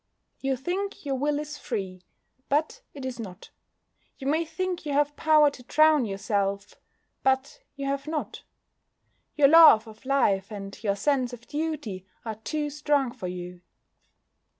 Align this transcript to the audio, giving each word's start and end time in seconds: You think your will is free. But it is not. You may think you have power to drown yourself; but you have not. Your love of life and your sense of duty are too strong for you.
You 0.39 0.55
think 0.57 1.05
your 1.05 1.13
will 1.13 1.37
is 1.37 1.59
free. 1.59 2.07
But 2.49 2.81
it 2.95 3.05
is 3.05 3.19
not. 3.19 3.51
You 4.17 4.25
may 4.25 4.43
think 4.43 4.83
you 4.83 4.93
have 4.93 5.15
power 5.15 5.51
to 5.51 5.61
drown 5.61 6.05
yourself; 6.05 6.73
but 7.21 7.61
you 7.75 7.85
have 7.85 8.07
not. 8.07 8.41
Your 9.35 9.49
love 9.49 9.85
of 9.85 10.03
life 10.07 10.51
and 10.51 10.75
your 10.83 10.95
sense 10.95 11.33
of 11.33 11.45
duty 11.45 12.03
are 12.25 12.33
too 12.33 12.71
strong 12.71 13.11
for 13.11 13.27
you. 13.27 13.61